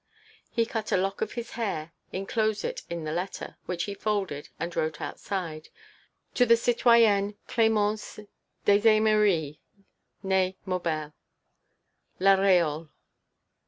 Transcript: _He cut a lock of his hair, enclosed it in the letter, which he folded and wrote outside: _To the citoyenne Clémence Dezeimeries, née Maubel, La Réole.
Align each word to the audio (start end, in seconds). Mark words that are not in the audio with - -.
_He 0.49 0.65
cut 0.65 0.91
a 0.91 0.97
lock 0.97 1.21
of 1.21 1.33
his 1.33 1.51
hair, 1.51 1.93
enclosed 2.11 2.65
it 2.65 2.81
in 2.89 3.03
the 3.03 3.11
letter, 3.11 3.57
which 3.67 3.83
he 3.83 3.93
folded 3.93 4.49
and 4.59 4.75
wrote 4.75 4.99
outside: 4.99 5.69
_To 6.33 6.47
the 6.47 6.57
citoyenne 6.57 7.35
Clémence 7.47 8.25
Dezeimeries, 8.65 9.59
née 10.25 10.55
Maubel, 10.65 11.13
La 12.19 12.35
Réole. 12.35 12.89